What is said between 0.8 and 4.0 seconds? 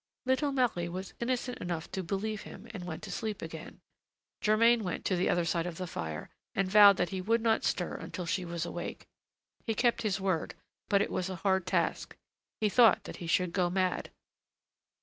was innocent enough to believe him and went to sleep again.